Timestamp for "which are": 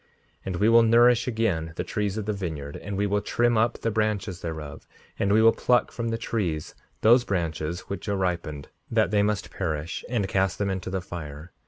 7.81-8.17